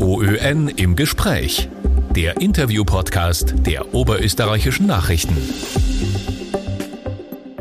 [0.00, 1.68] OÖN im Gespräch.
[2.16, 5.36] Der Interview-Podcast der Oberösterreichischen Nachrichten.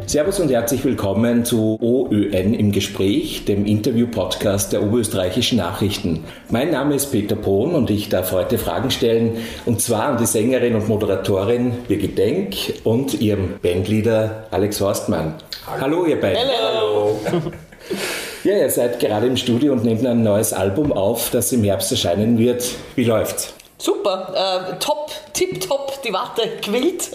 [0.08, 6.24] Servus und herzlich willkommen zu OÖN im Gespräch, dem Interview-Podcast der Oberösterreichischen Nachrichten.
[6.50, 10.26] Mein Name ist Peter Pohn und ich darf heute Fragen stellen, und zwar an die
[10.26, 15.36] Sängerin und Moderatorin Birgit Denk und ihrem Bandleader Alex Horstmann.
[15.66, 16.38] Hallo, Hallo ihr beiden.
[16.38, 17.20] Hallo.
[18.44, 21.92] Ja, ihr seid gerade im Studio und nehmt ein neues Album auf, das im Herbst
[21.92, 22.66] erscheinen wird.
[22.96, 23.54] Wie läuft's?
[23.78, 27.12] Super, äh, top, tipptopp, die Warte quillt.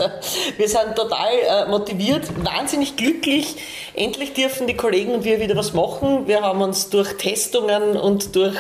[0.56, 3.56] Wir sind total äh, motiviert, wahnsinnig glücklich.
[3.94, 6.26] Endlich dürfen die Kollegen und wir wieder was machen.
[6.26, 8.56] Wir haben uns durch Testungen und durch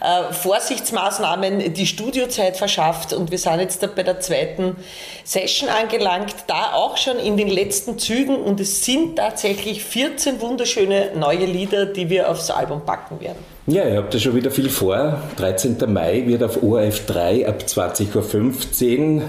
[0.00, 4.76] äh, Vorsichtsmaßnahmen die Studiozeit verschafft und wir sind jetzt bei der zweiten
[5.24, 11.12] Session angelangt, da auch schon in den letzten Zügen und es sind tatsächlich 14 wunderschöne
[11.16, 13.52] neue Lieder, die wir aufs Album packen werden.
[13.66, 15.22] Ja, ihr habt ja schon wieder viel vor.
[15.36, 15.76] 13.
[15.86, 18.22] Mai wird auf ORF 3 ab 20.15 Uhr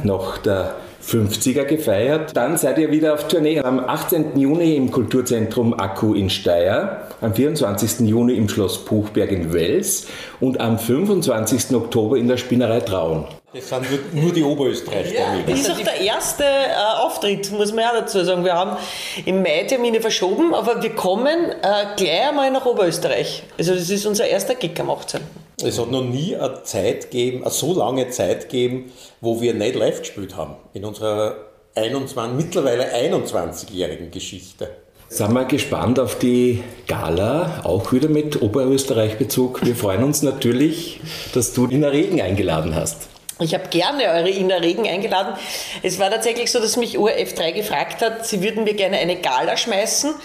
[0.04, 0.76] noch der
[1.06, 2.36] 50er gefeiert.
[2.36, 3.60] Dann seid ihr wieder auf Tournee.
[3.60, 4.38] Am 18.
[4.38, 8.08] Juni im Kulturzentrum Akku in Steyr, am 24.
[8.08, 10.08] Juni im Schloss Buchberg in Wels
[10.40, 11.76] und am 25.
[11.76, 13.26] Oktober in der Spinnerei Traun.
[13.54, 15.14] Das sind nur die Oberösterreicher.
[15.14, 18.44] Ja, das ist auch der erste äh, Auftritt, muss man ja dazu sagen.
[18.44, 18.78] Wir haben
[19.26, 23.44] im Mai Termine verschoben, aber wir kommen äh, gleich einmal nach Oberösterreich.
[23.60, 25.22] Also das ist unser erster Gig am 18.
[25.62, 29.76] Es hat noch nie eine Zeit gegeben, eine so lange Zeit gegeben, wo wir nicht
[29.76, 30.56] live gespielt haben.
[30.74, 31.36] In unserer
[31.76, 34.70] 21, mittlerweile 21-jährigen Geschichte.
[35.10, 39.64] Sind wir gespannt auf die Gala, auch wieder mit Oberösterreich-Bezug.
[39.64, 41.02] Wir freuen uns natürlich,
[41.34, 43.10] dass du in der Regen eingeladen hast.
[43.40, 45.36] Ich habe gerne eure Inner Regen eingeladen.
[45.82, 49.58] Es war tatsächlich so, dass mich ORF3 gefragt hat, sie würden mir gerne eine Gala
[49.58, 50.16] schmeißen.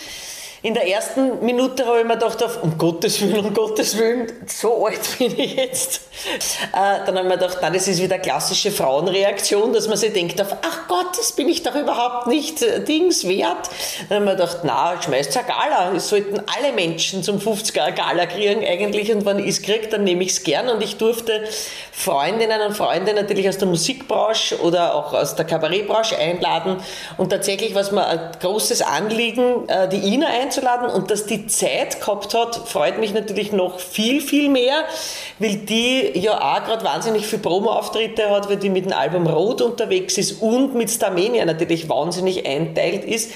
[0.61, 4.27] In der ersten Minute habe ich mir gedacht, auf, um Gottes Willen, um Gottes Willen,
[4.47, 6.01] so alt bin ich jetzt.
[6.73, 10.13] Äh, dann habe ich mir gedacht, nein, das ist wieder klassische Frauenreaktion, dass man sich
[10.13, 13.71] denkt, auf, ach Gott, das bin ich doch überhaupt nicht äh, Dings wert.
[14.09, 15.93] Dann habe ich mir gedacht, na, schmeißt eine Gala.
[15.95, 20.03] Es sollten alle Menschen zum 50er Gala kriegen eigentlich und wenn ich es kriege, dann
[20.03, 20.69] nehme ich es gern.
[20.69, 21.45] Und ich durfte
[21.93, 26.79] Freundinnen und Freunde natürlich aus der Musikbranche oder auch aus der Kabarettbranche einladen.
[27.17, 31.47] Und tatsächlich, was mir ein großes Anliegen, äh, die Ina ein einzuladen und dass die
[31.47, 34.85] Zeit gehabt hat, freut mich natürlich noch viel, viel mehr,
[35.39, 39.61] weil die ja auch gerade wahnsinnig viele Promo-Auftritte hat, weil die mit dem Album Rot
[39.61, 43.31] unterwegs ist und mit Starmania natürlich wahnsinnig einteilt ist.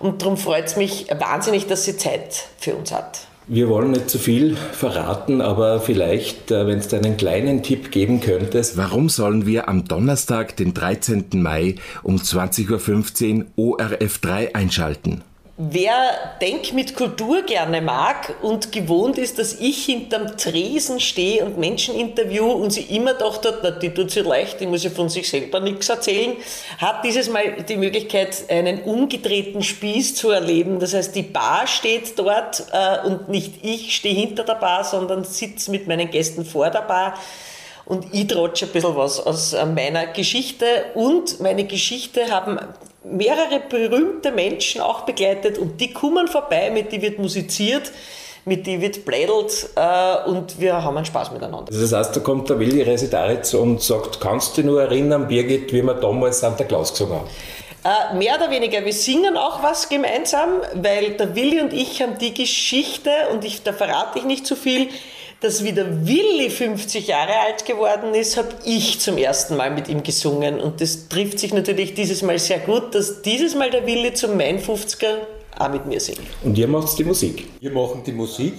[0.00, 3.20] Und darum freut es mich wahnsinnig, dass sie Zeit für uns hat.
[3.46, 8.20] Wir wollen nicht zu viel verraten, aber vielleicht, äh, wenn es einen kleinen Tipp geben
[8.22, 8.78] könntest.
[8.78, 11.26] Warum sollen wir am Donnerstag, den 13.
[11.42, 15.22] Mai um 20.15 Uhr ORF 3 einschalten?
[15.56, 21.58] Wer Denk mit Kultur gerne mag und gewohnt ist, dass ich hinterm Tresen stehe und
[21.58, 24.90] Menschen interview und sie immer gedacht hat, na, die tut sich leicht, die muss ja
[24.90, 26.32] von sich selber nichts erzählen,
[26.78, 30.80] hat dieses Mal die Möglichkeit, einen umgedrehten Spieß zu erleben.
[30.80, 35.22] Das heißt, die Bar steht dort äh, und nicht ich stehe hinter der Bar, sondern
[35.22, 37.14] sitze mit meinen Gästen vor der Bar
[37.84, 42.58] und ich trotsche ein bisschen was aus äh, meiner Geschichte und meine Geschichte haben
[43.04, 47.92] mehrere berühmte Menschen auch begleitet und die kommen vorbei, mit die wird musiziert,
[48.44, 51.72] mit die wird blädelt äh, und wir haben einen Spaß miteinander.
[51.72, 55.72] Das heißt, da kommt der Willi Residaritz und sagt, kannst du dich nur erinnern, Birgit,
[55.72, 57.28] wie wir damals Santa Claus gesungen haben?
[57.84, 62.16] Äh, mehr oder weniger, wir singen auch was gemeinsam, weil der Willi und ich haben
[62.18, 64.88] die Geschichte, und ich, da verrate ich nicht zu viel,
[65.44, 69.88] dass wie der Willi 50 Jahre alt geworden ist, habe ich zum ersten Mal mit
[69.88, 70.58] ihm gesungen.
[70.58, 74.38] Und das trifft sich natürlich dieses Mal sehr gut, dass dieses Mal der Willi zum
[74.38, 75.18] Mein 50er
[75.58, 76.22] auch mit mir singt.
[76.42, 77.46] Und ihr macht die Musik?
[77.60, 78.54] Wir machen die Musik.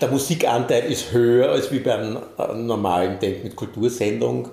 [0.00, 2.22] Der Musikanteil ist höher als wie bei einer
[2.54, 4.46] normalen Denk mit Kultursendung,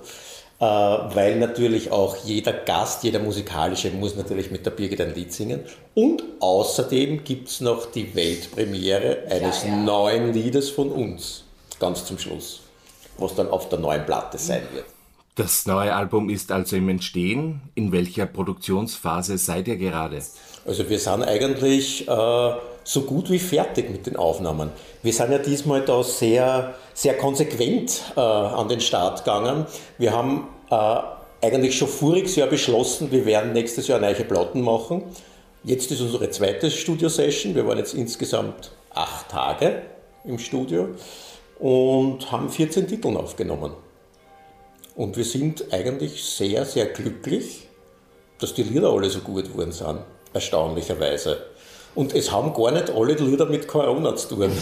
[0.60, 5.32] äh, weil natürlich auch jeder Gast, jeder musikalische muss natürlich mit der Birgit ein Lied
[5.32, 5.60] singen.
[5.94, 9.76] Und außerdem gibt es noch die Weltpremiere eines ja, ja.
[9.76, 11.45] neuen Liedes von uns
[11.78, 12.62] ganz zum Schluss,
[13.18, 14.86] was dann auf der neuen Platte sein wird.
[15.36, 17.60] Das neue Album ist also im Entstehen.
[17.74, 20.22] In welcher Produktionsphase seid ihr gerade?
[20.66, 22.52] Also wir sind eigentlich äh,
[22.84, 24.70] so gut wie fertig mit den Aufnahmen.
[25.02, 29.66] Wir sind ja diesmal da sehr, sehr konsequent äh, an den Start gegangen.
[29.98, 31.00] Wir haben äh,
[31.42, 35.02] eigentlich schon voriges Jahr beschlossen, wir werden nächstes Jahr neue Platten machen.
[35.64, 37.54] Jetzt ist unsere zweite Studio-Session.
[37.54, 39.82] Wir waren jetzt insgesamt acht Tage
[40.24, 40.88] im Studio
[41.58, 43.72] und haben 14 Titel aufgenommen.
[44.94, 47.68] Und wir sind eigentlich sehr, sehr glücklich,
[48.38, 50.00] dass die Lieder alle so gut geworden sind,
[50.32, 51.38] erstaunlicherweise.
[51.94, 54.52] und es haben gar nicht alle Lieder mit Corona zu tun.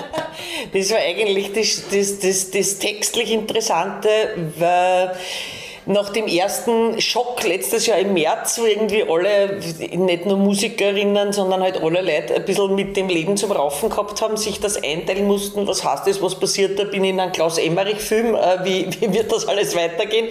[0.72, 4.08] das war eigentlich das, das, das, das textlich Interessante,
[4.58, 5.16] weil
[5.86, 9.60] nach dem ersten Schock letztes Jahr im März, wo irgendwie alle,
[9.96, 14.20] nicht nur Musikerinnen, sondern halt alle Leute ein bisschen mit dem Leben zum Raufen gehabt
[14.20, 17.30] haben, sich das einteilen mussten, was heißt das, was passiert, da bin ich in einem
[17.30, 20.28] Klaus-Emmerich-Film, äh, wie, wie wird das alles weitergehen?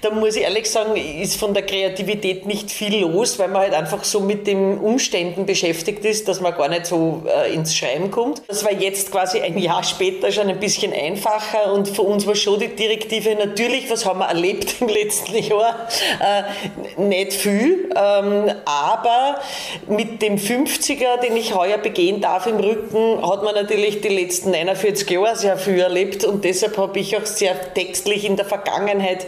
[0.00, 3.74] Da muss ich ehrlich sagen, ist von der Kreativität nicht viel los, weil man halt
[3.74, 8.10] einfach so mit den Umständen beschäftigt ist, dass man gar nicht so äh, ins Schreiben
[8.10, 8.42] kommt.
[8.48, 12.34] Das war jetzt quasi ein Jahr später schon ein bisschen einfacher und für uns war
[12.34, 15.88] schon die Direktive natürlich, was haben wir erlebt im letzten Jahr
[16.20, 19.40] äh, nicht viel, ähm, aber
[19.88, 24.50] mit dem 50er, den ich heuer begehen darf im Rücken, hat man natürlich die letzten
[24.50, 29.26] 49 Jahre sehr viel erlebt und deshalb habe ich auch sehr textlich in der Vergangenheit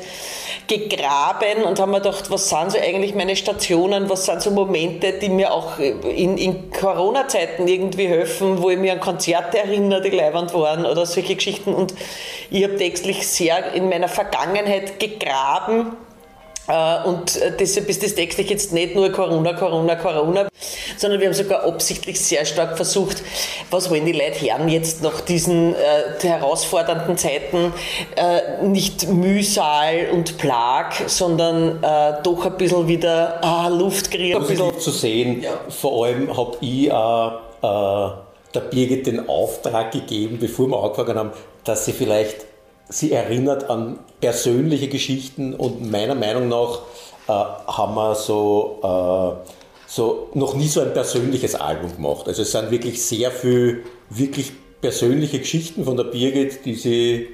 [0.69, 5.13] gegraben und haben mir gedacht, was sind so eigentlich meine Stationen, was sind so Momente,
[5.15, 10.11] die mir auch in, in Corona-Zeiten irgendwie helfen, wo ich mir an Konzerte erinnere, die
[10.11, 11.75] leibend waren oder solche Geschichten.
[11.75, 11.95] Und
[12.51, 15.42] ich habe textlich sehr in meiner Vergangenheit gegraben
[16.69, 20.49] äh, und deshalb ist das textlich jetzt nicht nur Corona, Corona, Corona,
[20.97, 23.23] sondern wir haben sogar absichtlich sehr stark versucht,
[23.71, 27.73] was wollen die Leute hören jetzt nach diesen äh, herausfordernden Zeiten,
[28.17, 34.39] äh, nicht Mühsal und Plag, sondern äh, doch ein bisschen wieder ah, Luft kriegen.
[34.39, 35.51] Positiv zu sehen, ja.
[35.69, 36.91] vor allem habe ich äh,
[38.55, 41.31] der Birgit den Auftrag gegeben, bevor wir angefangen haben,
[41.65, 42.52] dass sie vielleicht
[42.93, 46.81] sie erinnert an persönliche Geschichten und meiner Meinung nach
[47.27, 49.51] äh, haben wir so, äh,
[49.87, 52.29] so noch nie so ein persönliches Album gemacht.
[52.29, 53.81] Also es sind wirklich sehr viele
[54.11, 57.29] wirklich persönliche Geschichten von der Birgit, die sie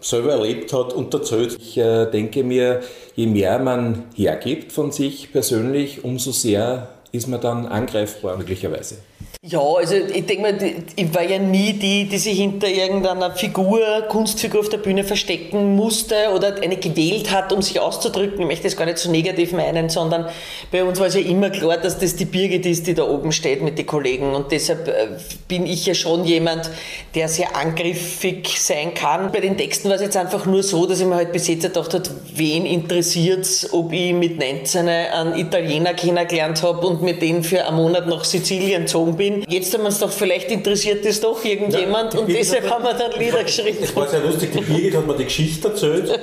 [0.00, 1.58] selber erlebt hat und erzählt.
[1.60, 2.80] Ich äh, denke mir,
[3.14, 8.98] je mehr man hergibt von sich persönlich, umso sehr ist man dann angreifbar möglicherweise.
[9.40, 10.58] Ja, also ich denke mal,
[10.96, 15.76] ich war ja nie die, die sich hinter irgendeiner Figur, Kunstfigur auf der Bühne verstecken
[15.76, 18.40] musste oder eine gewählt hat, um sich auszudrücken.
[18.40, 20.26] Ich möchte das gar nicht so negativ meinen, sondern
[20.72, 23.30] bei uns war es ja immer klar, dass das die Birgit ist, die da oben
[23.30, 24.34] steht mit den Kollegen.
[24.34, 25.06] Und deshalb äh,
[25.46, 26.68] bin ich ja schon jemand,
[27.14, 29.30] der sehr angriffig sein kann.
[29.30, 31.62] Bei den Texten war es jetzt einfach nur so, dass ich mir halt bis jetzt
[31.62, 37.22] gedacht habe, wen interessiert es, ob ich mit 19 einen Italiener kennengelernt habe und mit
[37.22, 39.44] denen für einen Monat nach Sizilien gezogen bin bin.
[39.48, 42.94] Jetzt haben wir uns doch, vielleicht interessiert das doch irgendjemand ja, und deshalb haben wir
[42.94, 43.78] dann Lieder geschrieben.
[43.82, 46.18] Es war sehr lustig, die Birgit hat mir die Geschichte erzählt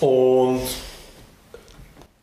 [0.00, 0.60] und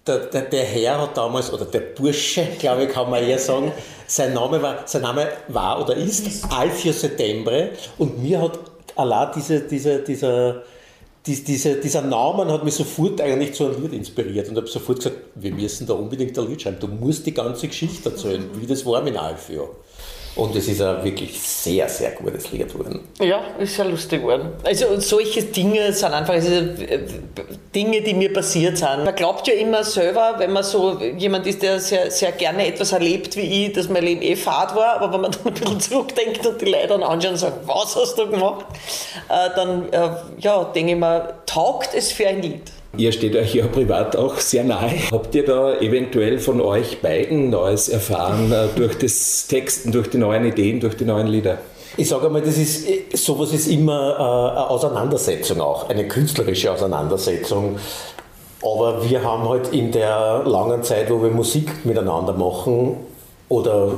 [0.05, 3.71] der, der, der, Herr hat damals, oder der Bursche, glaube ich, kann man eher sagen,
[4.07, 8.59] sein Name war, sein Name war oder ist Alfio Settembre und mir hat
[8.95, 10.63] allein diese, diese, dieser,
[11.25, 15.17] diese, dieser Name hat mich sofort eigentlich zu einem Lied inspiriert und habe sofort gesagt,
[15.35, 16.77] wir müssen da unbedingt ein Lied schreiben.
[16.79, 19.69] Du musst die ganze Geschichte erzählen, wie das war mit Alfio.
[20.35, 23.01] Und es ist ein wirklich sehr, sehr gutes Lied geworden.
[23.19, 24.53] Ja, ist sehr lustig geworden.
[24.63, 26.49] Also solche Dinge sind einfach also,
[27.75, 29.03] Dinge, die mir passiert sind.
[29.03, 32.93] Man glaubt ja immer selber, wenn man so jemand ist, der sehr, sehr gerne etwas
[32.93, 35.79] erlebt wie ich, dass mein Leben eh fad war, aber wenn man dann ein bisschen
[35.81, 38.65] zurückdenkt und die Leute dann anschauen und sagen, was hast du gemacht,
[39.27, 42.71] äh, dann äh, ja, denke ich mir, taugt es für ein Lied.
[42.97, 44.91] Ihr steht euch ja privat auch sehr nahe.
[45.11, 50.17] Habt ihr da eventuell von euch beiden Neues erfahren äh, durch das Texten, durch die
[50.17, 51.59] neuen Ideen, durch die neuen Lieder?
[51.97, 57.77] Ich sage einmal, das ist, sowas ist immer äh, eine Auseinandersetzung auch, eine künstlerische Auseinandersetzung.
[58.61, 62.97] Aber wir haben halt in der langen Zeit, wo wir Musik miteinander machen,
[63.51, 63.91] oder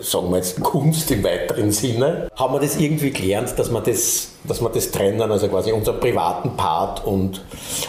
[0.00, 4.32] sagen wir jetzt Kunst im weiteren Sinne, haben wir das irgendwie gelernt, dass wir das,
[4.44, 7.42] dass wir das trennen, also quasi unseren privaten Part und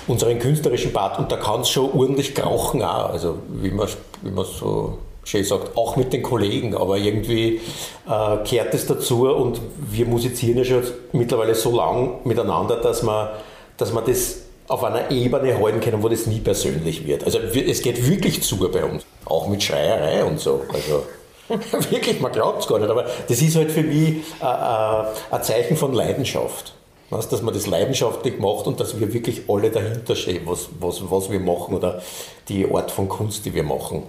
[0.07, 1.19] unseren künstlerischen Part.
[1.19, 3.87] Und da kann es schon ordentlich krauchen auch, also wie man,
[4.21, 7.59] wie man so schön sagt, auch mit den Kollegen, aber irgendwie
[8.07, 10.83] äh, kehrt es dazu und wir musizieren ja schon
[11.13, 13.29] mittlerweile so lang miteinander, dass man,
[13.77, 17.23] dass man das auf einer Ebene halten können, wo das nie persönlich wird.
[17.23, 20.61] Also es geht wirklich zu bei uns, auch mit Schreierei und so.
[20.73, 21.03] Also
[21.89, 25.43] Wirklich, man glaubt es gar nicht, aber das ist halt für mich äh, äh, ein
[25.43, 26.73] Zeichen von Leidenschaft.
[27.11, 31.03] Was, dass man das leidenschaftlich macht und dass wir wirklich alle dahinter stehen, was, was,
[31.11, 32.01] was wir machen oder
[32.49, 34.01] die Art von Kunst, die wir machen.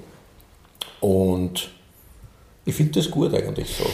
[1.00, 1.68] Und
[2.64, 3.84] ich finde das gut eigentlich so.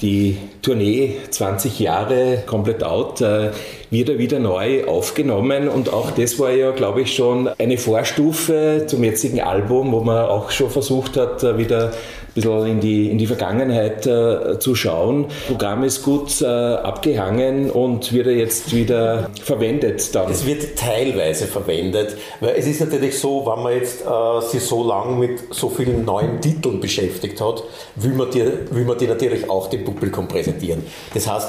[0.00, 3.20] Die Tournee 20 Jahre komplett out.
[3.20, 3.50] Äh,
[3.90, 8.84] wird er wieder neu aufgenommen und auch das war ja, glaube ich, schon eine Vorstufe
[8.86, 11.92] zum jetzigen Album, wo man auch schon versucht hat, wieder
[12.40, 15.26] bisschen in die, in die Vergangenheit äh, zu schauen.
[15.28, 20.30] Das Programm ist gut äh, abgehangen und wird jetzt wieder verwendet dann.
[20.30, 24.86] Es wird teilweise verwendet, weil es ist natürlich so, wenn man jetzt äh, sich so
[24.86, 27.62] lange mit so vielen neuen Titeln beschäftigt hat,
[27.96, 30.84] will man die, will man die natürlich auch dem Publikum präsentieren.
[31.14, 31.48] Das heißt,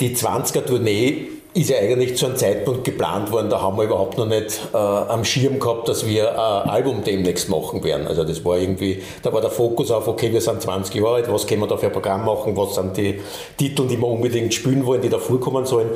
[0.00, 4.26] die 20er-Tournee ist ja eigentlich zu einem Zeitpunkt geplant worden, da haben wir überhaupt noch
[4.26, 8.08] nicht äh, am Schirm gehabt, dass wir ein Album demnächst machen werden.
[8.08, 11.32] Also das war irgendwie, da war der Fokus auf, okay, wir sind 20 Jahre alt,
[11.32, 13.20] was können wir da für ein Programm machen, was sind die
[13.56, 15.90] Titel, die wir unbedingt spielen wollen, die da vorkommen sollen.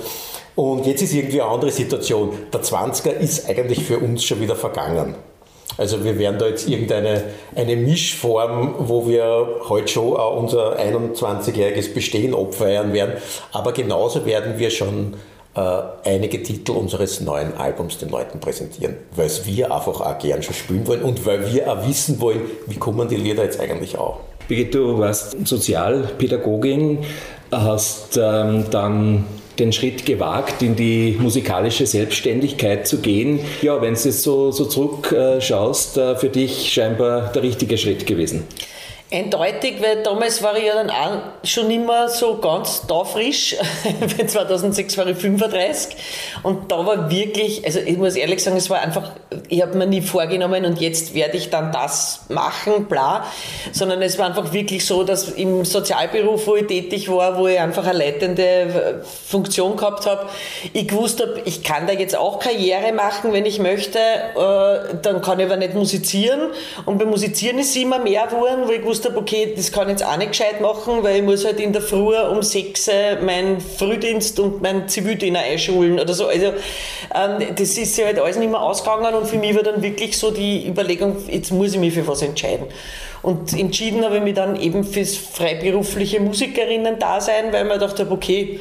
[0.55, 2.31] Und jetzt ist irgendwie eine andere Situation.
[2.53, 5.17] Der 20er ist eigentlich für uns schon wieder vergangen.
[5.77, 7.23] Also wir werden da jetzt irgendeine
[7.55, 13.15] eine Mischform, wo wir heute schon unser 21-jähriges Bestehen abfeiern werden.
[13.53, 15.15] Aber genauso werden wir schon
[16.05, 20.87] einige Titel unseres neuen Albums den Leuten präsentieren, weil wir einfach auch gern schon spielen
[20.87, 24.21] wollen und weil wir auch wissen wollen, wie kommen die Lieder jetzt eigentlich auch.
[24.49, 26.99] Birgit, du warst Sozialpädagogin,
[27.51, 29.25] hast ähm, dann
[29.59, 33.41] den Schritt gewagt, in die musikalische Selbstständigkeit zu gehen.
[33.61, 38.45] Ja, wenn du jetzt so, so zurückschaust, äh, für dich scheinbar der richtige Schritt gewesen.
[39.11, 43.57] Eindeutig, weil damals war ich ja dann auch schon immer so ganz da frisch.
[44.27, 45.97] 2006 war ich 35
[46.43, 49.13] und da war wirklich, also ich muss ehrlich sagen, es war einfach,
[49.49, 53.25] ich habe mir nie vorgenommen und jetzt werde ich dann das machen, bla,
[53.73, 57.59] sondern es war einfach wirklich so, dass im Sozialberuf, wo ich tätig war, wo ich
[57.59, 60.27] einfach eine leitende Funktion gehabt habe,
[60.75, 65.23] ich gewusst habe, ich kann da jetzt auch Karriere machen, wenn ich möchte, äh, dann
[65.23, 66.51] kann ich aber nicht musizieren.
[66.85, 69.73] Und beim Musizieren ist es immer mehr geworden, wo ich gewusst gewusst habe, okay, das
[69.73, 72.43] kann ich jetzt auch nicht gescheit machen, weil ich muss halt in der Früh um
[72.43, 72.91] 6
[73.25, 76.27] meinen Frühdienst und meinen Zivildiener einschulen oder so.
[76.27, 76.47] Also
[77.15, 80.17] ähm, das ist ja halt alles nicht mehr ausgegangen und für mich war dann wirklich
[80.17, 82.67] so die Überlegung, jetzt muss ich mich für was entscheiden.
[83.23, 88.61] Und entschieden habe ich mich dann eben fürs freiberufliche Musikerinnen-Dasein, weil man dachte, okay,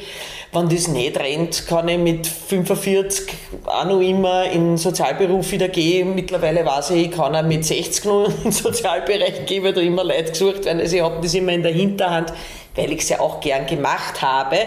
[0.60, 3.28] wenn das nicht rennt, kann ich mit 45
[3.66, 6.16] auch noch immer in den Sozialberuf wieder gehen.
[6.16, 9.82] Mittlerweile weiß ich, ich kann auch mit 60 noch in den Sozialbereich gehen, weil da
[9.82, 10.80] immer Leute gesucht werden.
[10.80, 12.34] Also ich habe das immer in der Hinterhand,
[12.76, 14.58] weil ich es ja auch gern gemacht habe.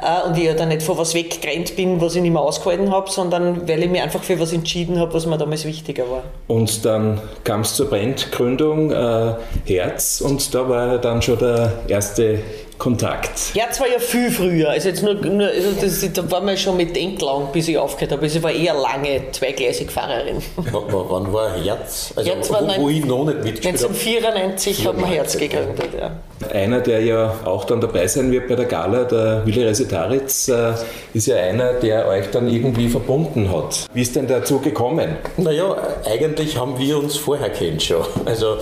[0.00, 2.90] Äh, und ich ja dann nicht vor was weggerannt bin, was ich nicht mehr ausgehalten
[2.90, 6.22] habe, sondern weil ich mich einfach für was entschieden habe, was mir damals wichtiger war.
[6.48, 9.34] Und dann kam es zur Bandgründung äh,
[9.66, 12.40] Herz und da war dann schon der erste
[12.80, 13.54] Kontakt?
[13.54, 14.70] Ja, zwar ja viel früher.
[14.70, 18.12] Also jetzt nur, nur also das, da war man schon mit Denklang, bis ich aufgehört
[18.12, 18.22] habe.
[18.22, 20.42] Also ich war eher lange zweigleisig Fahrerin.
[20.56, 22.12] wann war Herz?
[22.16, 23.94] Also Herz war wo, wo ich noch nicht mitgespielt habe.
[23.94, 26.10] 1994 hat man Herz gegründet, ja.
[26.52, 30.72] Einer, der ja auch dann dabei sein wird bei der Gala, der Willi Resetaritz, äh,
[31.12, 33.88] ist ja einer, der euch dann irgendwie verbunden hat.
[33.92, 35.18] Wie ist denn dazu gekommen?
[35.36, 38.06] Naja, eigentlich haben wir uns vorher kennt schon.
[38.24, 38.56] Also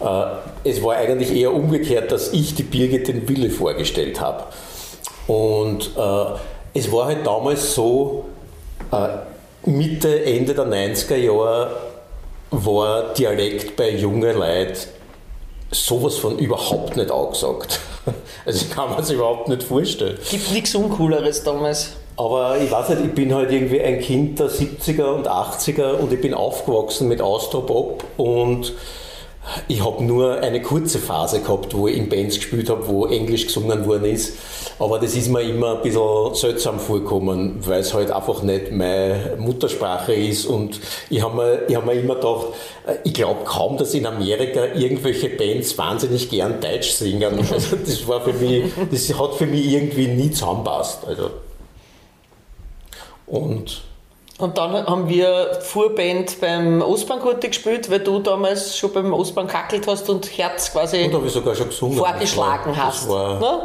[0.00, 0.04] äh,
[0.68, 4.44] es war eigentlich eher umgekehrt, dass ich die Birgit den Willi vorgestellt habe.
[5.26, 8.24] Und äh, es war halt damals so,
[8.92, 11.76] äh, Mitte, Ende der 90er Jahre
[12.50, 14.78] war Dialekt bei jungen Leuten
[15.70, 17.80] sowas von überhaupt nicht angesagt.
[18.46, 20.16] Also ich kann mir das überhaupt nicht vorstellen.
[20.30, 21.90] Gibt nichts Uncooleres damals.
[22.16, 26.10] Aber ich weiß nicht, ich bin halt irgendwie ein Kind der 70er und 80er und
[26.10, 28.72] ich bin aufgewachsen mit Austropop und
[29.66, 33.46] ich habe nur eine kurze Phase gehabt, wo ich in Bands gespielt habe, wo Englisch
[33.46, 34.36] gesungen worden ist.
[34.78, 39.36] Aber das ist mir immer ein bisschen seltsam vorgekommen, weil es halt einfach nicht meine
[39.38, 40.46] Muttersprache ist.
[40.46, 40.80] Und
[41.10, 42.46] ich habe mir, hab mir immer gedacht,
[43.04, 47.38] ich glaube kaum, dass in Amerika irgendwelche Bands wahnsinnig gern Deutsch singen.
[47.58, 51.06] Also das war für mich, das hat für mich irgendwie nie zusammenpasst.
[51.06, 51.30] Also.
[53.26, 53.82] Und
[54.38, 59.86] und dann haben wir Fuhrband beim Ostbahnkurte gespielt, weil du damals schon beim Ostbahn kackelt
[59.88, 61.98] hast und Herz quasi und ich sogar schon gesungen.
[61.98, 63.02] vorgeschlagen das war, hast.
[63.02, 63.60] Das war, ne?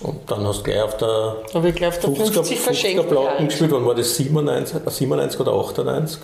[0.00, 3.08] Und dann hast du gleich auf der, Hab ich gleich auf der 50, 50 verschenkt.
[3.08, 3.72] Platten gespielt.
[3.72, 4.16] Wann war das?
[4.16, 6.20] 97, 97 oder 98?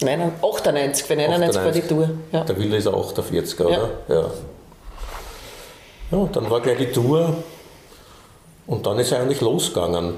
[0.00, 2.10] Nein, 98, weil 99 war die Tour.
[2.30, 2.44] Ja.
[2.44, 3.90] Der Wille ist ein 48er, oder?
[4.08, 4.14] Ja.
[4.14, 4.24] ja.
[6.10, 7.34] Ja, dann war gleich die Tour
[8.66, 10.14] und dann ist er eigentlich losgegangen.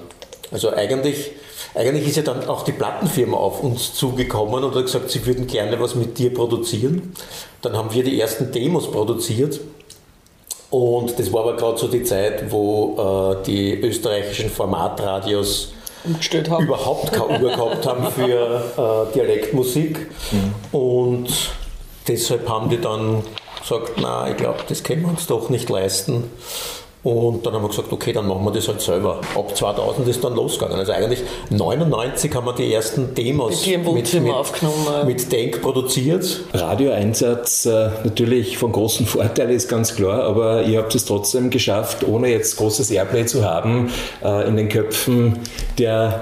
[0.53, 1.31] Also eigentlich
[1.75, 5.47] eigentlich ist ja dann auch die Plattenfirma auf uns zugekommen und hat gesagt, sie würden
[5.47, 7.13] gerne was mit dir produzieren.
[7.63, 9.61] Dann haben wir die ersten Demos produziert.
[10.71, 15.73] Und das war aber gerade so die Zeit, wo äh, die österreichischen Formatradios
[16.61, 20.07] überhaupt keine Uhr gehabt haben für äh, Dialektmusik.
[20.31, 20.55] Mhm.
[20.79, 21.29] Und
[22.07, 23.23] deshalb haben die dann
[23.61, 26.31] gesagt, na, ich glaube, das können wir uns doch nicht leisten.
[27.03, 29.21] Und dann haben wir gesagt, okay, dann machen wir das halt selber.
[29.35, 30.79] Ab 2000 ist dann losgegangen.
[30.79, 35.07] Also eigentlich 99 haben wir die ersten Demos die mit, mit, aufgenommen.
[35.07, 36.41] mit Denk produziert.
[36.53, 42.07] Radioeinsatz äh, natürlich von großen Vorteil ist ganz klar, aber ihr habt es trotzdem geschafft,
[42.07, 43.91] ohne jetzt großes Airplay zu haben,
[44.23, 45.39] äh, in den Köpfen
[45.79, 46.21] der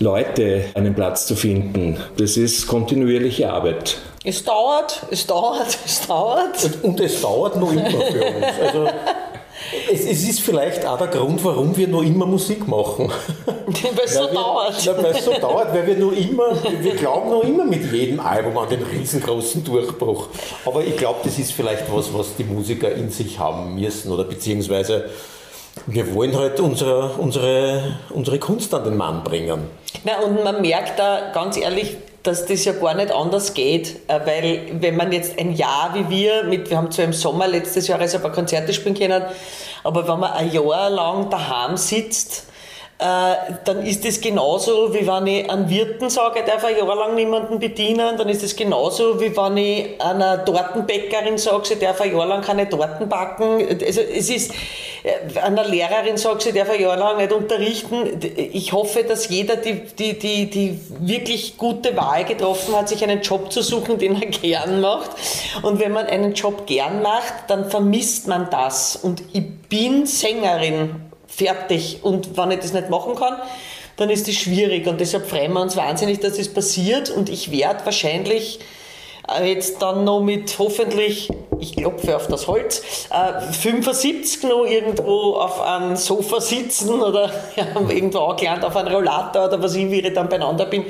[0.00, 1.98] Leute einen Platz zu finden.
[2.18, 3.98] Das ist kontinuierliche Arbeit.
[4.22, 6.64] Es dauert, es dauert, es dauert.
[6.64, 8.46] Und, und es dauert noch immer für uns.
[8.66, 8.88] Also,
[9.92, 13.10] es, es, ist vielleicht auch der Grund, warum wir noch immer Musik machen.
[13.46, 15.02] Weil es so wir, dauert.
[15.02, 18.58] Weil es so dauert, weil wir nur immer, wir glauben noch immer mit jedem Album
[18.58, 20.28] an den riesengroßen Durchbruch.
[20.64, 24.24] Aber ich glaube, das ist vielleicht was, was die Musiker in sich haben müssen oder
[24.24, 25.08] beziehungsweise
[25.86, 29.68] wir wollen halt unsere, unsere, unsere Kunst an den Mann bringen.
[30.04, 34.20] Na, und man merkt da ganz ehrlich, dass das ja gar nicht anders geht, äh,
[34.24, 37.88] weil wenn man jetzt ein Jahr wie wir, mit, wir haben zwar im Sommer letztes
[37.88, 39.22] Jahr ein paar Konzerte spielen können,
[39.84, 42.49] aber wenn man ein Jahr lang daheim sitzt,
[43.00, 47.14] äh, dann ist es genauso, wie wenn ich einen Wirten sage, darf ein Jahr lang
[47.14, 52.14] niemanden bedienen, dann ist es genauso, wie wenn ich einer Tortenbäckerin sage, sie darf ein
[52.14, 53.66] Jahr lang keine Torten backen.
[53.82, 54.52] Also es ist,
[55.02, 58.20] äh, einer Lehrerin sage, sie darf ein Jahr lang nicht unterrichten.
[58.36, 63.22] Ich hoffe, dass jeder die, die, die, die wirklich gute Wahl getroffen hat, sich einen
[63.22, 65.10] Job zu suchen, den er gern macht.
[65.62, 68.96] Und wenn man einen Job gern macht, dann vermisst man das.
[68.96, 72.00] Und ich bin Sängerin fertig.
[72.02, 73.36] Und wenn ich das nicht machen kann,
[73.96, 74.86] dann ist das schwierig.
[74.86, 77.10] Und deshalb freuen wir uns wahnsinnig, dass das passiert.
[77.10, 78.60] Und ich werde wahrscheinlich
[79.38, 82.82] äh, jetzt dann noch mit hoffentlich, ich klopfe auf das Holz,
[83.52, 89.46] 75 äh, noch irgendwo auf einem Sofa sitzen oder ja, irgendwo angelernt auf einem Rollator
[89.46, 90.84] oder was ich, wie ich dann beieinander bin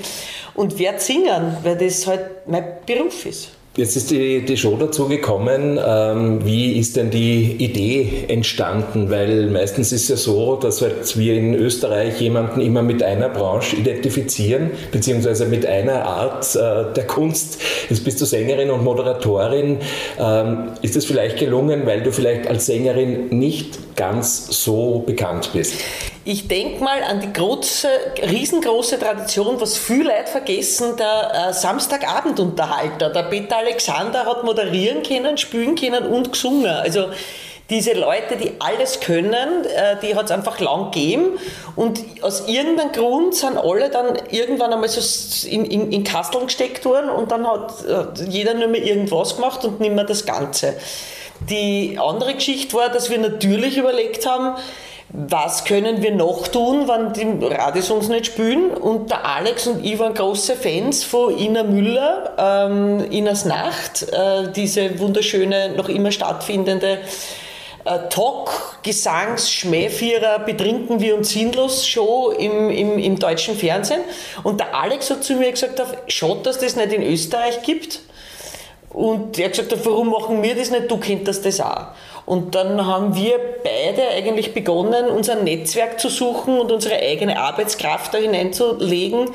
[0.54, 3.50] und werde singen, weil das halt mein Beruf ist.
[3.76, 5.78] Jetzt ist die, die Show dazu gekommen.
[5.80, 9.10] Ähm, wie ist denn die Idee entstanden?
[9.10, 13.76] Weil meistens ist ja so, dass halt wir in Österreich jemanden immer mit einer Branche
[13.76, 17.62] identifizieren, beziehungsweise mit einer Art äh, der Kunst.
[17.88, 19.78] Jetzt bist du Sängerin und Moderatorin.
[20.18, 25.74] Ähm, ist es vielleicht gelungen, weil du vielleicht als Sängerin nicht ganz so bekannt bist?
[26.24, 27.86] Ich denke mal an die große,
[28.30, 33.10] riesengroße Tradition, was viele Leute vergessen, der äh, Samstagabendunterhalter.
[33.10, 36.64] Der Peter Alexander hat moderieren können, spielen können und gesungen.
[36.64, 37.08] Also
[37.68, 41.38] diese Leute, die alles können, äh, die hat es einfach lang gegeben
[41.76, 46.86] und aus irgendeinem Grund sind alle dann irgendwann einmal so in, in, in Kasteln gesteckt
[46.86, 50.74] worden und dann hat äh, jeder nur mehr irgendwas gemacht und nicht mehr das Ganze.
[51.48, 54.56] Die andere Geschichte war, dass wir natürlich überlegt haben,
[55.12, 58.70] was können wir noch tun, wenn die Radios uns nicht spielen?
[58.70, 64.52] Und der Alex und ich waren große Fans von Ina Müller, ähm, Inas Nacht, äh,
[64.54, 66.98] diese wunderschöne, noch immer stattfindende
[67.84, 74.02] äh, Talk, Gesangs, Schmähvierer, Betrinken wir uns sinnlos Show im, im, im deutschen Fernsehen.
[74.44, 78.00] Und der Alex hat zu mir gesagt, schaut, dass das nicht in Österreich gibt.
[78.92, 81.88] Und er hat gesagt, warum machen wir das nicht, du könntest das auch.
[82.26, 88.14] Und dann haben wir beide eigentlich begonnen, unser Netzwerk zu suchen und unsere eigene Arbeitskraft
[88.14, 89.30] da hineinzulegen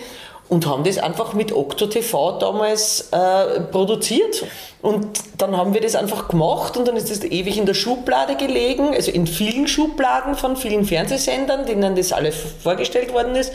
[0.47, 4.45] und haben das einfach mit Okto TV damals äh, produziert.
[4.81, 8.35] Und dann haben wir das einfach gemacht und dann ist das ewig in der Schublade
[8.35, 13.51] gelegen, also in vielen Schubladen von vielen Fernsehsendern, denen das alles vorgestellt worden ist.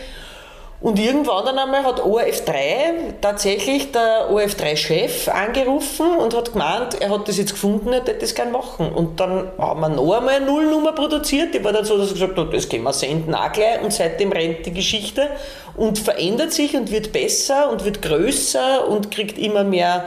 [0.81, 7.29] Und irgendwann dann einmal hat ORF3 tatsächlich der ORF3-Chef angerufen und hat gemeint, er hat
[7.29, 8.91] das jetzt gefunden, er hätte das gerne machen.
[8.91, 11.53] Und dann haben wir noch einmal eine Nullnummer produziert.
[11.53, 13.83] Die war dann so, dass er gesagt hat, das können wir senden auch gleich.
[13.83, 15.29] Und seitdem rennt die Geschichte
[15.77, 20.07] und verändert sich und wird besser und wird größer und kriegt immer mehr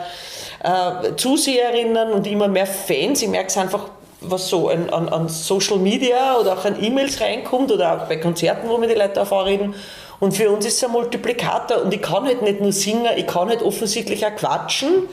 [0.64, 3.22] äh, Zuseherinnen und immer mehr Fans.
[3.22, 3.90] Ich merke es einfach
[4.22, 8.18] was so an, an, an, Social Media oder auch an E-Mails reinkommt oder auch bei
[8.18, 9.76] Konzerten, wo mir die Leute davor reden.
[10.19, 11.82] Und für uns ist es ein Multiplikator.
[11.82, 15.10] Und ich kann halt nicht nur singen, ich kann halt offensichtlich auch quatschen.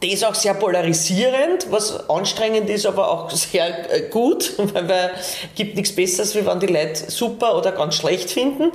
[0.00, 5.36] Das ist auch sehr polarisierend, was anstrengend ist, aber auch sehr äh, gut, weil es
[5.54, 8.72] gibt nichts Besseres, wie wenn die Leute super oder ganz schlecht finden.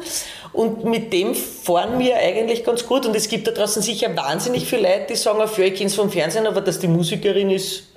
[0.54, 3.06] Und mit dem fahren wir eigentlich ganz gut.
[3.06, 5.88] Und es gibt da draußen sicher wahnsinnig viele Leute, die sagen, auf, ja, ich kenne
[5.88, 7.91] es vom Fernsehen, aber dass die Musikerin ist,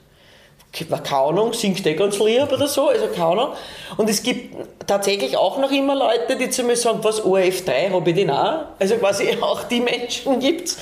[0.74, 3.48] keine Ahnung, singt eh ganz lieb oder so, also keine Ahnung.
[3.96, 4.56] Und es gibt
[4.86, 8.66] tatsächlich auch noch immer Leute, die zu mir sagen, was, ORF3, habe ich den auch?
[8.78, 10.78] Also quasi auch die Menschen gibt es,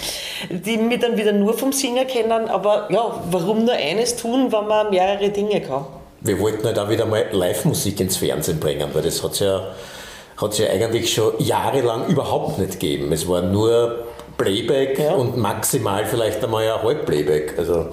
[0.48, 4.66] die mich dann wieder nur vom Singen kennen, aber ja, warum nur eines tun, wenn
[4.66, 5.84] man mehrere Dinge kann?
[6.20, 9.74] Wir wollten halt auch wieder mal Live-Musik ins Fernsehen bringen, weil das hat es ja,
[10.40, 13.12] hat's ja eigentlich schon jahrelang überhaupt nicht gegeben.
[13.12, 14.04] Es war nur
[14.38, 15.12] Playback ja.
[15.14, 17.58] und maximal vielleicht einmal ein Halbplayback.
[17.58, 17.88] Also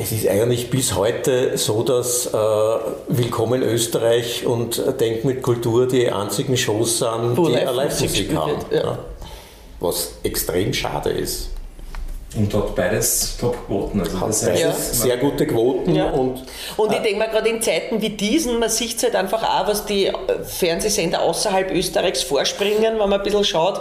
[0.00, 2.32] Es ist eigentlich bis heute so, dass äh,
[3.08, 8.36] Willkommen Österreich und Denk mit Kultur die einzigen Shows sind, Wo die eine Live-Musik Musik
[8.36, 8.52] haben.
[8.70, 8.98] Ja.
[9.80, 11.50] Was extrem schade ist.
[12.36, 14.00] Und hat beides Top-Quoten.
[14.00, 16.10] Also Hat das beides heißt, sehr gute Quoten Ja.
[16.10, 16.44] und
[16.76, 19.66] Und ich denke mal, gerade in Zeiten wie diesen, man sieht es halt einfach auch,
[19.66, 20.12] was die äh,
[20.44, 23.80] Fernsehsender außerhalb Österreichs vorspringen, wenn man ein bisschen schaut,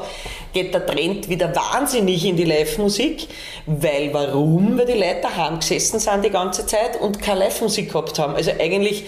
[0.53, 3.27] geht der Trend wieder wahnsinnig in die Live-Musik.
[3.65, 4.77] Weil warum?
[4.77, 8.35] Weil die Leute daheim gesessen sind die ganze Zeit und keine Live-Musik gehabt haben.
[8.35, 9.03] Also eigentlich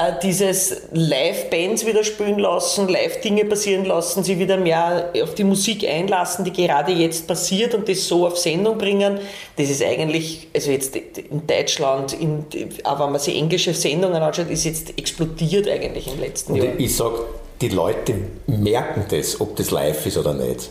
[0.00, 5.86] äh, dieses Live-Bands wieder spielen lassen, Live-Dinge passieren lassen, sie wieder mehr auf die Musik
[5.86, 9.18] einlassen, die gerade jetzt passiert und das so auf Sendung bringen,
[9.56, 12.44] das ist eigentlich, also jetzt in Deutschland, in,
[12.84, 16.78] aber wenn man sich englische Sendungen anschaut, ist jetzt explodiert eigentlich im letzten Jahr.
[16.78, 17.20] ich sage,
[17.60, 18.14] die Leute
[18.46, 20.70] merken das, ob das live ist oder nicht.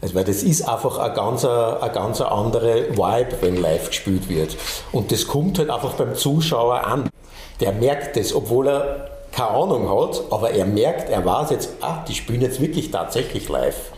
[0.00, 4.56] Also, weil das ist einfach eine ganz, eine ganz andere Vibe, wenn live gespielt wird.
[4.90, 7.08] Und das kommt halt einfach beim Zuschauer an.
[7.62, 12.04] Der merkt das, obwohl er keine Ahnung hat, aber er merkt, er weiß jetzt, ah,
[12.06, 13.92] die spielen jetzt wirklich tatsächlich live.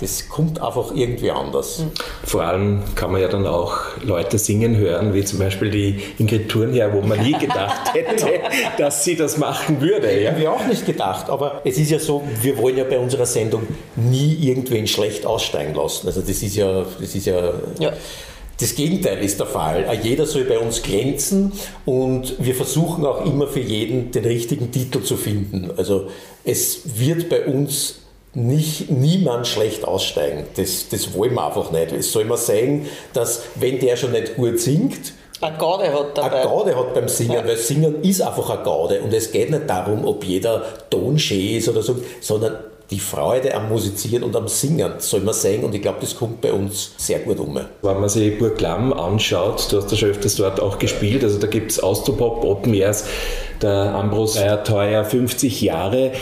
[0.00, 1.84] Das kommt einfach irgendwie anders.
[2.24, 6.48] Vor allem kann man ja dann auch Leute singen hören, wie zum Beispiel die Ingrid
[6.48, 8.40] Thurnherr, wo man nie gedacht hätte,
[8.78, 10.20] dass sie das machen würde.
[10.20, 10.32] Ja?
[10.32, 13.26] Haben wir auch nicht gedacht, aber es ist ja so, wir wollen ja bei unserer
[13.26, 16.06] Sendung nie irgendwen schlecht aussteigen lassen.
[16.06, 17.92] Also das ist ja, das ist ja, Ja.
[18.60, 19.86] Das Gegenteil ist der Fall.
[20.02, 21.52] Jeder soll bei uns glänzen
[21.86, 25.70] und wir versuchen auch immer für jeden den richtigen Titel zu finden.
[25.76, 26.08] Also
[26.44, 27.96] es wird bei uns
[28.34, 30.44] nicht, niemand schlecht aussteigen.
[30.56, 31.92] Das, das wollen wir einfach nicht.
[31.92, 36.32] Es soll man sagen, dass wenn der schon nicht gut singt, Eine Garde hat dabei.
[36.42, 37.46] eine Gaude hat beim Singen, Ja.
[37.46, 41.56] weil Singen ist einfach eine Gaude und es geht nicht darum, ob jeder Ton schön
[41.56, 42.58] ist oder so, sondern
[42.90, 46.40] die Freude am Musizieren und am Singen soll man sagen und ich glaube, das kommt
[46.40, 47.58] bei uns sehr gut um.
[47.82, 51.38] Wenn man sich Burg Lamm anschaut, du hast ja schon öfters dort auch gespielt, also
[51.38, 53.04] da gibt es Austropop, Open Airs,
[53.62, 56.12] der Ambros Teuer 50 Jahre.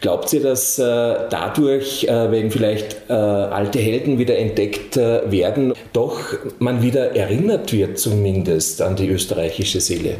[0.00, 0.82] Glaubt ihr, dass äh,
[1.28, 6.20] dadurch, äh, wenn vielleicht äh, alte Helden wieder entdeckt äh, werden, doch
[6.58, 10.16] man wieder erinnert wird zumindest an die österreichische Seele?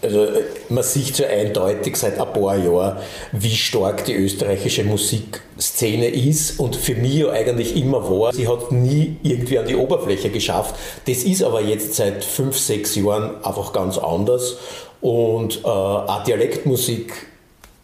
[0.00, 0.28] Also
[0.68, 2.98] man sieht ja eindeutig seit ein paar Jahren,
[3.32, 8.32] wie stark die österreichische Musikszene ist und für mich ja eigentlich immer war.
[8.32, 10.76] Sie hat nie irgendwie an die Oberfläche geschafft.
[11.06, 14.56] Das ist aber jetzt seit fünf, sechs Jahren einfach ganz anders
[15.00, 17.12] und äh, auch Dialektmusik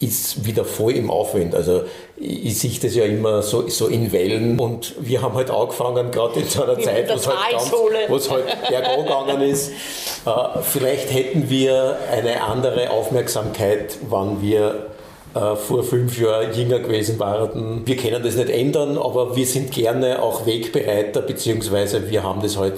[0.01, 1.55] ist wieder voll im Aufwind.
[1.55, 1.85] Also
[2.17, 6.41] ich, sehe das ja immer so, so in Wellen und wir haben halt angefangen, gerade
[6.41, 7.99] in so einer Zeit, wo es halt, ganz, Talsohle.
[8.09, 9.73] wo es halt bergab gegangen ist.
[10.25, 10.31] Äh,
[10.63, 14.87] vielleicht hätten wir eine andere Aufmerksamkeit, wann wir
[15.35, 17.83] äh, vor fünf Jahren jünger gewesen waren.
[17.85, 22.57] Wir können das nicht ändern, aber wir sind gerne auch Wegbereiter, beziehungsweise wir haben das
[22.57, 22.75] halt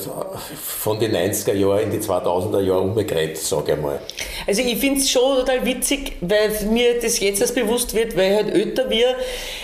[0.64, 3.98] von den 90er Jahren in die 2000er Jahre umgedreht, sage ich mal.
[4.46, 8.30] Also ich finde es schon total witzig, weil mir das jetzt erst bewusst wird, weil
[8.30, 9.16] ich halt älter wir.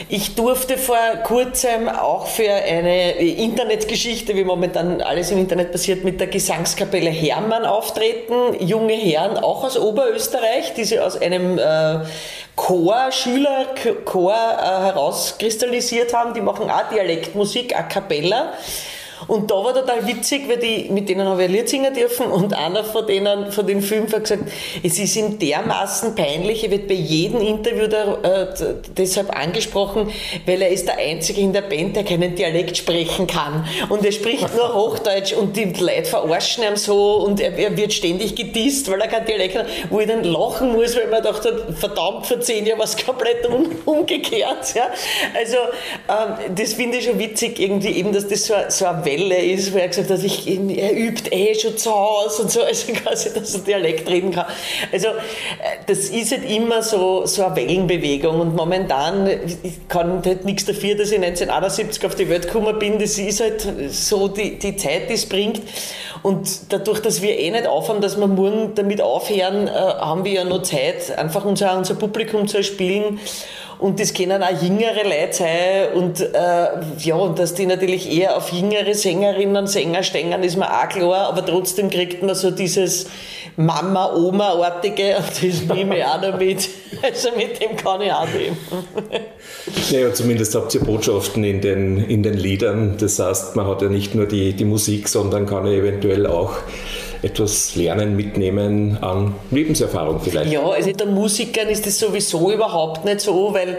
[0.08, 6.20] Ich durfte vor kurzem auch für eine Internetgeschichte, wie momentan alles im Internet passiert, mit
[6.20, 8.34] der Gesangskapelle Hermann auftreten.
[8.60, 12.00] Junge Herren, auch aus Oberösterreich, die sie aus einem äh,
[12.54, 12.81] Chor,
[13.12, 16.34] Schülerchor äh, herauskristallisiert haben.
[16.34, 18.54] Die machen auch Dialektmusik, a cappella.
[19.28, 22.26] Und da war total witzig, weil die, mit denen habe ich ein Lied singen dürfen
[22.26, 24.44] und einer von denen, von den fünf hat gesagt,
[24.82, 28.46] es ist ihm dermaßen peinlich, er wird bei jedem Interview da, äh,
[28.96, 30.10] deshalb angesprochen,
[30.46, 33.66] weil er ist der Einzige in der Band, der keinen Dialekt sprechen kann.
[33.88, 37.92] Und er spricht nur Hochdeutsch und die Leute verarschen ihn so und er, er wird
[37.92, 41.74] ständig gedisst, weil er keinen Dialekt hat, wo ich dann lachen muss, weil man dachte,
[41.78, 44.74] verdammt, vor zehn Jahren war es komplett um, umgekehrt.
[44.74, 44.90] Ja?
[45.36, 45.56] Also
[46.08, 49.72] ähm, das finde ich schon witzig, irgendwie eben, dass das so, so eine Welle ist,
[49.72, 53.32] wo er gesagt hat, ich, er übt eh schon zu Hause und so, also quasi,
[53.32, 54.46] dass er Dialekt reden kann.
[54.92, 55.12] Also äh,
[55.86, 59.28] das ist halt immer so, so eine Wellenbewegung und momentan,
[59.62, 63.40] ich kann halt nichts dafür, dass ich 1971 auf die Welt gekommen bin, das ist
[63.40, 65.60] halt so die, die Zeit, die es bringt.
[66.22, 70.32] Und dadurch, dass wir eh nicht aufhören, dass wir morgen damit aufhören, äh, haben wir
[70.32, 73.18] ja noch Zeit, einfach unser, unser Publikum zu erspielen.
[73.82, 75.92] Und das können auch jüngere Leute sein.
[75.94, 76.68] Und äh,
[76.98, 80.88] ja, und dass die natürlich eher auf jüngere Sängerinnen und Sänger stehen, ist mir auch
[80.88, 81.28] klar.
[81.28, 83.06] Aber trotzdem kriegt man so dieses
[83.56, 86.68] Mama-Oma-artige und das nehme ich auch noch mit.
[87.02, 88.56] Also mit dem kann ich auch leben.
[89.90, 92.96] Naja, zumindest habt ihr Botschaften in den, in den Liedern.
[93.00, 96.52] Das heißt, man hat ja nicht nur die, die Musik, sondern kann ja eventuell auch
[97.22, 100.50] etwas lernen, mitnehmen an Lebenserfahrung vielleicht.
[100.50, 103.78] Ja, also der Musikern ist das sowieso überhaupt nicht so, weil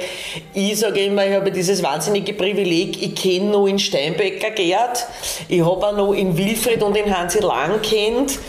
[0.54, 5.06] ich sage immer, ich habe dieses wahnsinnige Privileg, ich kenne noch in Steinbecker Gerd,
[5.50, 8.40] ich habe auch noch in Wilfried und in Hansi Lang kennt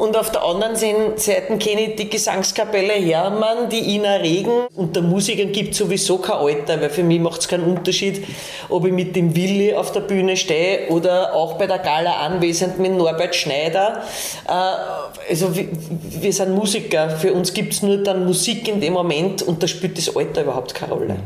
[0.00, 4.66] Und auf der anderen Seite kenne ich die Gesangskapelle Hermann, die Ina Regen.
[4.74, 8.26] Unter Musikern gibt es sowieso kein Alter, weil für mich macht es keinen Unterschied,
[8.70, 12.78] ob ich mit dem Willi auf der Bühne stehe oder auch bei der Gala anwesend
[12.78, 14.02] mit Norbert Schneider.
[14.46, 17.10] Äh, also wir sind Musiker.
[17.10, 20.42] Für uns gibt es nur dann Musik in dem Moment und da spielt das Alter
[20.42, 21.16] überhaupt keine Rolle.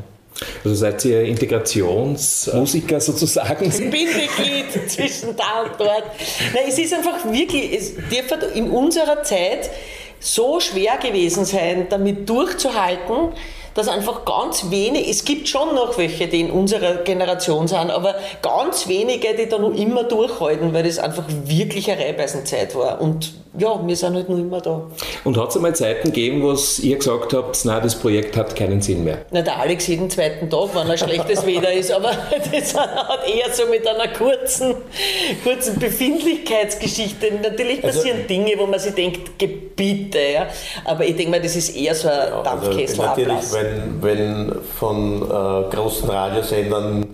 [0.65, 3.71] Also seid ihr Integrationsmusiker sozusagen?
[3.71, 6.05] Bindeglied zwischen da und dort.
[6.53, 9.71] Nein, es ist einfach wirklich, es dürfte in unserer Zeit
[10.19, 13.33] so schwer gewesen sein, damit durchzuhalten,
[13.75, 18.15] dass einfach ganz wenig, es gibt schon noch welche, die in unserer Generation sind, aber
[18.43, 23.01] ganz wenige, die da noch immer durchhalten, weil das einfach wirklich eine Reibeisenszeit war.
[23.01, 24.83] Und ja, wir sind halt noch immer da.
[25.23, 28.83] Und hat es einmal Zeiten gegeben, wo ihr gesagt habt, na, das Projekt hat keinen
[28.83, 29.19] Sinn mehr?
[29.31, 32.11] Na, der Alex jeden zweiten Tag, wenn ein schlechtes Wetter ist, aber
[32.53, 34.75] das hat eher so mit einer kurzen,
[35.45, 37.33] kurzen Befindlichkeitsgeschichte.
[37.43, 40.47] Natürlich also passieren also, Dinge, wo man sich denkt, Gebiete, ja.
[40.85, 43.01] aber ich denke mal, das ist eher so ein ja, Dampfkessel.
[43.01, 47.07] Also natürlich, wenn, wenn von äh, großen Radiosendern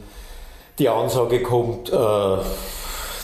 [0.79, 2.37] die Ansage kommt, äh,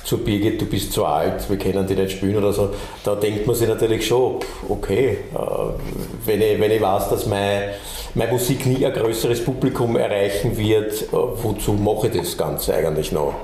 [0.05, 2.71] zu Birgit, du bist zu alt, wir können die nicht spielen oder so,
[3.03, 4.37] da denkt man sich natürlich schon,
[4.69, 5.39] okay, äh,
[6.25, 7.71] wenn ich, wenn ich weiß, dass mein,
[8.15, 13.11] meine Musik nie ein größeres Publikum erreichen wird, äh, wozu mache ich das Ganze eigentlich
[13.11, 13.35] noch?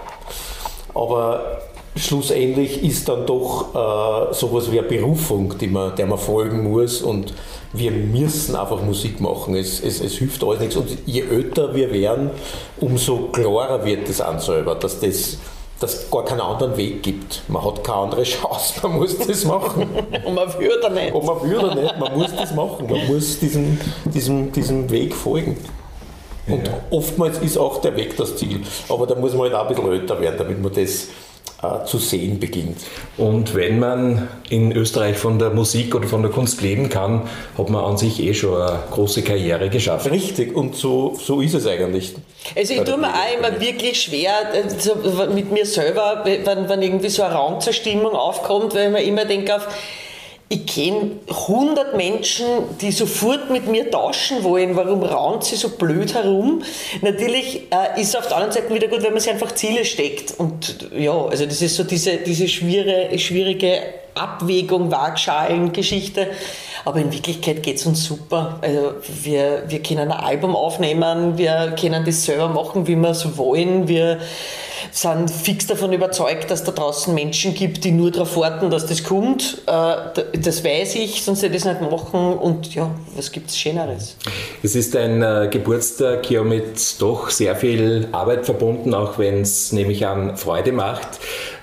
[0.95, 1.63] Aber
[1.97, 7.03] schlussendlich ist dann doch äh, sowas wie eine Berufung, die man, der man folgen muss
[7.03, 7.35] und
[7.73, 9.55] wir müssen einfach Musik machen.
[9.55, 10.77] Es, es, es hilft alles nichts.
[10.77, 12.31] Und je älter wir werden,
[12.81, 15.39] umso klarer wird das an selber, dass das
[15.81, 17.43] dass es gar keinen anderen Weg gibt.
[17.49, 19.89] Man hat keine andere Chance, man muss das machen.
[20.25, 21.13] Und man würde nicht.
[21.13, 25.57] Und man würde nicht, man muss das machen, man muss diesem, diesem, diesem Weg folgen.
[26.47, 26.75] Und ja.
[26.91, 28.61] oftmals ist auch der Weg das Ziel.
[28.89, 31.09] Aber da muss man halt auch ein bisschen älter werden, damit man das
[31.87, 32.79] zu sehen beginnt.
[33.17, 37.23] Und wenn man in Österreich von der Musik oder von der Kunst leben kann,
[37.57, 40.11] hat man an sich eh schon eine große Karriere geschafft.
[40.11, 42.15] Richtig, und so, so ist es eigentlich.
[42.57, 47.09] Also ich tue mir auch immer wirklich schwer also mit mir selber, wenn, wenn irgendwie
[47.09, 49.69] so eine Raumzerstimmung aufkommt, weil ich mir immer denke, auf,
[50.53, 52.45] ich kenne 100 Menschen,
[52.83, 54.77] die sofort mit mir tauschen wollen.
[54.77, 56.63] Warum raunt sie so blöd herum?
[57.01, 59.87] Natürlich äh, ist es auf der anderen Seite wieder gut, wenn man sich einfach Ziele
[59.87, 60.39] steckt.
[60.39, 63.81] Und ja, also das ist so diese, diese schwierige, schwierige
[64.15, 66.27] Abwägung, Waagschalengeschichte.
[66.85, 68.59] Aber in Wirklichkeit geht es uns super.
[68.61, 73.39] Also wir, wir können ein Album aufnehmen, wir können das selber machen, wie wir es
[73.39, 73.89] wollen.
[73.89, 74.19] Wir
[74.93, 79.03] sind fix davon überzeugt, dass da draußen Menschen gibt, die nur darauf warten, dass das
[79.03, 79.63] kommt.
[79.67, 82.35] Äh, das weiß ich, sonst hätte ich das nicht machen.
[82.35, 84.17] Und ja, was gibt es Schöneres?
[84.63, 89.73] Es ist ein äh, Geburtstag hier mit doch sehr viel Arbeit verbunden, auch wenn es
[89.73, 91.09] nämlich an Freude macht.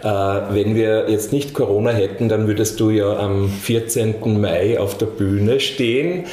[0.01, 4.41] Äh, wenn wir jetzt nicht Corona hätten, dann würdest du ja am 14.
[4.41, 6.25] Mai auf der Bühne stehen.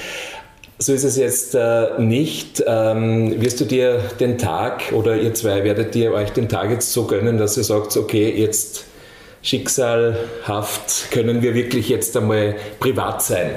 [0.79, 2.63] So ist es jetzt äh, nicht.
[2.67, 6.93] Ähm, wirst du dir den Tag oder ihr zwei werdet ihr euch den Tag jetzt
[6.93, 8.85] so gönnen, dass ihr sagt, okay, jetzt
[9.41, 13.53] schicksalhaft können wir wirklich jetzt einmal privat sein?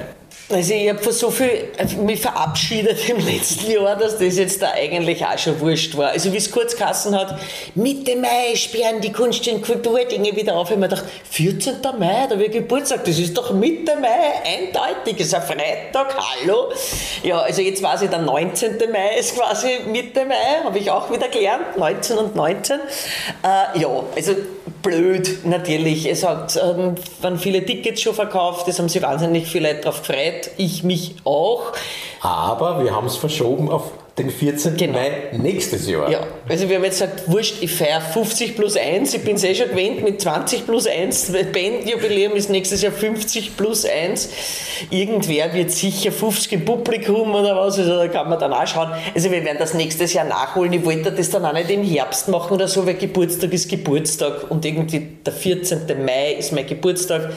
[0.52, 1.68] Also ich habe so viel
[2.04, 6.08] mich verabschiedet im letzten Jahr, dass das jetzt da eigentlich auch schon wurscht war.
[6.08, 7.38] Also wie es kurz Kassen hat,
[7.76, 10.66] Mitte Mai sperren die Kunst- und Kulturdinge wieder auf.
[10.66, 11.76] Ich habe mir gedacht, 14.
[11.98, 14.08] Mai, da wird Geburtstag, das ist doch Mitte Mai,
[14.44, 16.72] eindeutig, ist ein Freitag, hallo.
[17.22, 18.76] Ja, also jetzt weiß ich, der 19.
[18.90, 22.80] Mai ist quasi Mitte Mai, habe ich auch wieder gelernt, 19 und 19.
[22.80, 24.34] Äh, ja, also
[24.82, 26.06] blöd natürlich.
[26.06, 30.02] Es hat, ähm, waren viele Tickets schon verkauft, es haben sich wahnsinnig viele Leute darauf
[30.02, 31.72] gefreut, ich mich auch.
[32.20, 34.76] Aber wir haben es verschoben auf den 14.
[34.76, 34.98] Genau.
[34.98, 36.10] Mai nächstes Jahr.
[36.10, 39.44] Ja, also wir haben jetzt gesagt, wurscht, ich feiere 50 plus 1, ich bin es
[39.44, 44.28] eh schon gewöhnt mit 20 plus 1, Bandjubiläum ist nächstes Jahr 50 plus 1.
[44.90, 48.90] Irgendwer wird sicher 50 im Publikum oder was, also da kann man dann auch schauen.
[49.14, 50.72] Also wir werden das nächstes Jahr nachholen.
[50.72, 54.50] Ich wollte das dann auch nicht im Herbst machen oder so, weil Geburtstag ist Geburtstag
[54.50, 55.80] und irgendwie der 14.
[56.04, 57.30] Mai ist mein Geburtstag.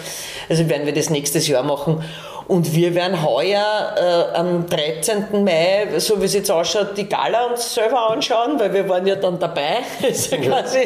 [0.49, 2.03] Also werden wir das nächstes Jahr machen.
[2.47, 5.43] Und wir werden heuer äh, am 13.
[5.43, 9.15] Mai, so wie es jetzt ausschaut, die Gala uns selber anschauen, weil wir waren ja
[9.15, 9.79] dann dabei.
[10.03, 10.79] Also quasi,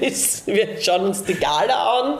[0.00, 2.18] ist, wir schauen uns die Gala an.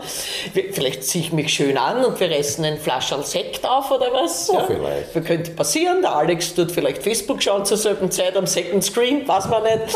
[0.53, 4.12] Wir, vielleicht ziehe ich mich schön an und wir essen ein Flascherl Sekt auf oder
[4.12, 4.50] was.
[4.53, 4.64] Ja.
[4.66, 5.14] vielleicht.
[5.14, 6.03] Das könnte passieren.
[6.03, 9.76] Der Alex tut vielleicht Facebook schauen zur selben Zeit am Second Screen, weiß man nicht.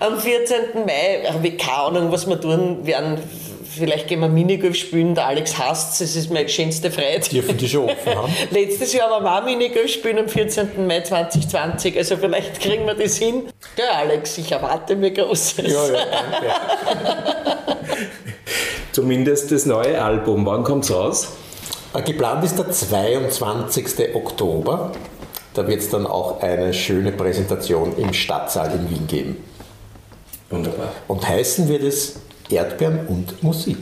[0.00, 0.84] Am 14.
[0.86, 3.18] Mai habe ich keine Ahnung, was wir tun werden
[3.78, 7.20] vielleicht gehen wir Minigolf spielen, der Alex hasst es, ist meine schönste Freude.
[7.30, 8.32] Dürfen die schon offen haben?
[8.50, 10.86] Letztes Jahr waren wir auch Minigolf spielen am 14.
[10.86, 13.44] Mai 2020, also vielleicht kriegen wir das hin.
[13.76, 15.72] Ja, Alex, ich erwarte mir Großes.
[15.72, 16.54] Ja, ja, danke.
[18.92, 20.46] zumindest das neue Album.
[20.46, 21.28] Wann kommt es raus?
[21.94, 24.14] Äh, geplant ist der 22.
[24.14, 24.92] Oktober.
[25.54, 29.44] Da wird es dann auch eine schöne Präsentation im Stadtsaal in Wien geben.
[30.50, 30.92] Wunderbar.
[31.08, 32.20] Und heißen wird es
[32.52, 33.78] Erdbeeren und Musik.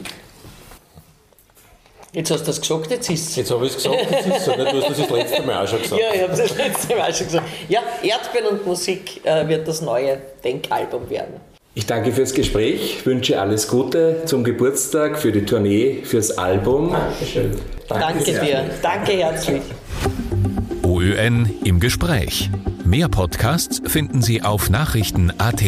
[2.13, 3.35] Jetzt hast du das gesagt, jetzt ist es.
[3.37, 4.51] Jetzt habe ich es gesagt, das ist so.
[4.51, 6.01] Du hast das das letzte Mal auch schon gesagt.
[6.01, 7.47] Ja, ich habe das letzte Mal schon gesagt.
[7.69, 11.35] Ja, Erdbeeren und Musik äh, wird das neue Denkalbum werden.
[11.73, 16.91] Ich danke fürs Gespräch, wünsche alles Gute zum Geburtstag, für die Tournee, fürs Album.
[16.91, 17.51] Dankeschön.
[17.87, 18.43] Danke, sehr.
[18.43, 18.69] dir.
[18.81, 19.61] Danke herzlich.
[20.83, 22.49] OÖN im Gespräch.
[22.83, 25.63] Mehr Podcasts finden Sie auf Nachrichten.at.